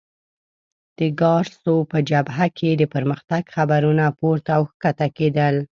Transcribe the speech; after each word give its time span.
د 0.97 0.99
کارسو 1.21 1.75
په 1.91 1.97
جبهه 2.09 2.47
کې 2.57 2.69
د 2.75 2.83
پرمختګ 2.93 3.43
خبرونه 3.55 4.05
پورته 4.19 4.51
او 4.57 4.63
کښته 4.81 5.07
کېدل. 5.17 5.55